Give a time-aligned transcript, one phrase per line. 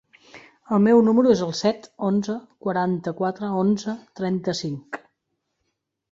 [0.75, 4.99] El meu número es el set, onze, quaranta-quatre, onze, trenta-cinc.